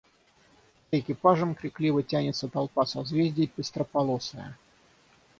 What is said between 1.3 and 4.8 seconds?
крикливо тянется толпа созвездий пестрополосая.